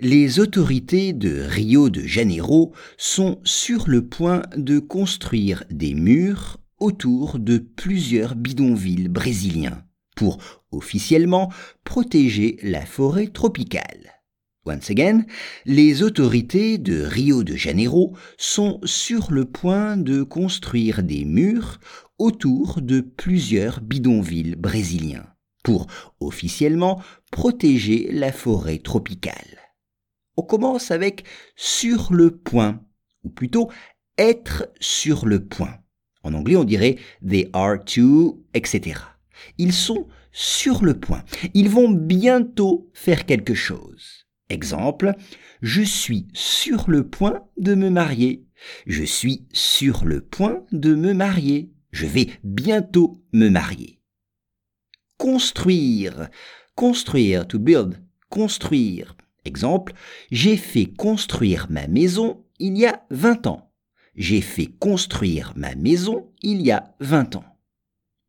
[0.00, 7.38] Les autorités de Rio de Janeiro sont sur le point de construire des murs autour
[7.38, 9.84] de plusieurs bidonvilles brésiliens
[10.16, 10.38] pour
[10.72, 11.52] officiellement
[11.84, 14.14] protéger la forêt tropicale.
[14.66, 15.26] Once again,
[15.66, 21.78] les autorités de Rio de Janeiro sont sur le point de construire des murs
[22.18, 25.26] autour de plusieurs bidonvilles brésiliens
[25.62, 25.86] pour
[26.20, 29.63] officiellement protéger la forêt tropicale.
[30.36, 31.24] On commence avec
[31.56, 32.80] sur le point,
[33.22, 33.70] ou plutôt
[34.18, 35.78] être sur le point.
[36.22, 39.00] En anglais, on dirait they are to, etc.
[39.58, 41.22] Ils sont sur le point.
[41.52, 44.26] Ils vont bientôt faire quelque chose.
[44.50, 45.14] Exemple,
[45.62, 48.46] je suis sur le point de me marier.
[48.86, 51.72] Je suis sur le point de me marier.
[51.92, 54.00] Je vais bientôt me marier.
[55.18, 56.28] Construire.
[56.74, 58.02] Construire, to build.
[58.28, 59.16] Construire.
[59.44, 59.92] Exemple,
[60.30, 63.70] j'ai fait construire ma maison il y a 20 ans.
[64.16, 67.44] J'ai fait construire ma maison il y a 20 ans.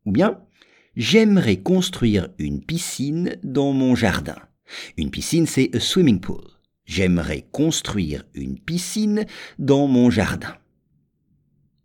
[0.04, 0.40] Ou bien,
[0.96, 4.36] j'aimerais construire une piscine dans mon jardin.
[4.96, 6.44] Une piscine, c'est a swimming pool.
[6.84, 9.26] J'aimerais construire une piscine
[9.58, 10.56] dans mon jardin.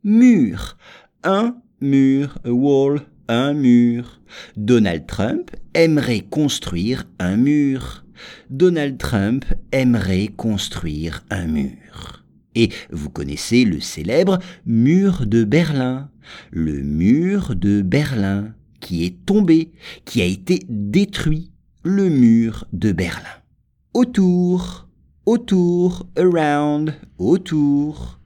[0.03, 0.77] Mur.
[1.23, 4.21] Un mur, a wall, un mur.
[4.55, 8.05] Donald Trump aimerait construire un mur.
[8.49, 12.23] Donald Trump aimerait construire un mur.
[12.55, 16.09] Et vous connaissez le célèbre mur de Berlin.
[16.51, 19.71] Le mur de Berlin qui est tombé,
[20.05, 21.51] qui a été détruit.
[21.83, 23.41] Le mur de Berlin.
[23.93, 24.87] Autour,
[25.25, 28.19] autour, around, autour.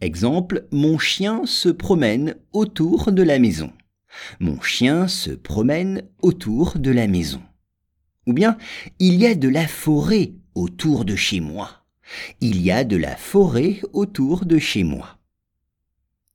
[0.00, 3.72] Exemple, mon chien se promène autour de la maison.
[4.40, 7.40] Mon chien se promène autour de la maison.
[8.28, 8.58] Ou bien,
[8.98, 11.86] il y a de la forêt autour de chez moi.
[12.42, 15.18] Il y a de la forêt autour de chez moi.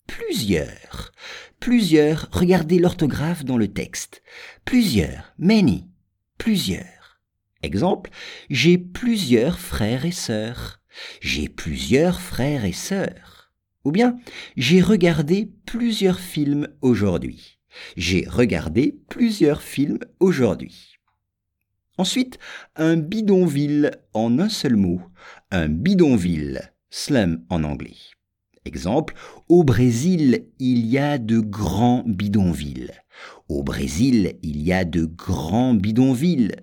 [0.07, 1.11] Plusieurs.
[1.59, 2.29] Plusieurs.
[2.31, 4.23] Regardez l'orthographe dans le texte.
[4.65, 5.35] Plusieurs.
[5.37, 5.87] Many.
[6.39, 7.21] Plusieurs.
[7.61, 8.09] Exemple,
[8.49, 10.81] j'ai plusieurs frères et sœurs.
[11.21, 13.53] J'ai plusieurs frères et sœurs.
[13.85, 14.17] Ou bien,
[14.57, 17.59] j'ai regardé plusieurs films aujourd'hui.
[17.97, 20.92] J'ai regardé plusieurs films aujourd'hui.
[21.97, 22.39] Ensuite,
[22.75, 25.01] un bidonville en un seul mot.
[25.51, 27.97] Un bidonville, slum en anglais.
[28.65, 29.13] Exemple,
[29.49, 32.91] au Brésil, il y a de grands bidonvilles.
[33.49, 36.55] Au Brésil, il y a de grands bidonvilles.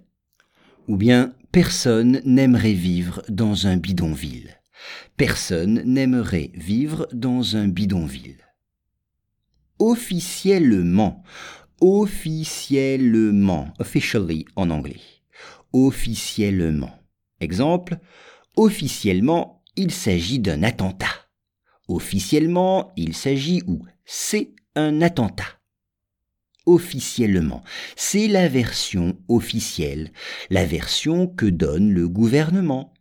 [0.88, 4.56] Ou bien, personne n'aimerait vivre dans un bidonville.
[5.16, 8.38] Personne n'aimerait vivre dans un bidonville
[9.80, 11.24] officiellement.
[11.80, 13.72] Officiellement.
[13.78, 15.00] Officially en anglais.
[15.72, 16.92] Officiellement.
[17.40, 17.98] Exemple.
[18.56, 21.28] Officiellement, il s'agit d'un attentat.
[21.88, 25.60] Officiellement, il s'agit ou c'est un attentat.
[26.66, 27.64] Officiellement,
[27.96, 30.12] c'est la version officielle,
[30.50, 32.92] la version que donne le gouvernement.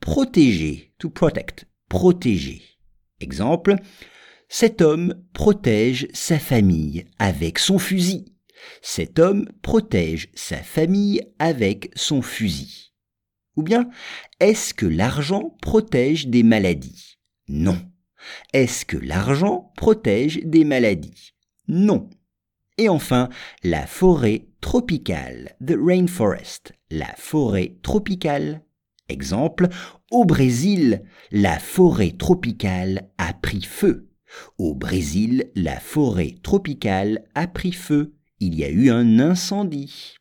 [0.00, 2.62] Protéger, to protect, protéger.
[3.20, 3.74] Exemple,
[4.48, 8.32] cet homme protège sa famille avec son fusil.
[8.82, 12.92] Cet homme protège sa famille avec son fusil.
[13.56, 13.88] Ou bien,
[14.40, 17.18] est-ce que l'argent protège des maladies?
[17.48, 17.78] Non.
[18.52, 21.32] Est-ce que l'argent protège des maladies?
[21.66, 22.08] Non.
[22.78, 23.28] Et enfin,
[23.64, 28.62] la forêt tropicale, the rainforest, la forêt tropicale.
[29.08, 29.68] Exemple,
[30.10, 31.02] au Brésil,
[31.32, 34.08] la forêt tropicale a pris feu.
[34.58, 38.14] Au Brésil, la forêt tropicale a pris feu.
[38.40, 40.14] Il y a eu un incendie.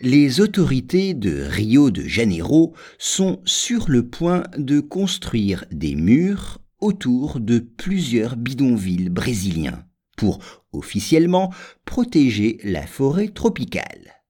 [0.00, 7.38] Les autorités de Rio de Janeiro sont sur le point de construire des murs autour
[7.38, 9.84] de plusieurs bidonvilles brésiliens
[10.16, 10.38] pour
[10.72, 11.52] officiellement
[11.84, 14.21] protéger la forêt tropicale.